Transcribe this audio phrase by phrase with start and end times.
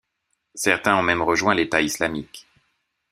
[0.55, 2.47] Certains ont même rejoint l'État islamique.